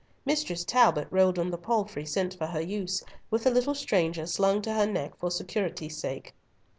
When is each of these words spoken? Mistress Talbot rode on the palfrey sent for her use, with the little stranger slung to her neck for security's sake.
Mistress 0.25 0.63
Talbot 0.65 1.07
rode 1.11 1.37
on 1.37 1.51
the 1.51 1.59
palfrey 1.59 2.07
sent 2.07 2.33
for 2.33 2.47
her 2.47 2.59
use, 2.59 3.03
with 3.29 3.43
the 3.43 3.51
little 3.51 3.75
stranger 3.75 4.25
slung 4.25 4.59
to 4.63 4.73
her 4.73 4.87
neck 4.87 5.15
for 5.19 5.29
security's 5.29 5.95
sake. 5.99 6.33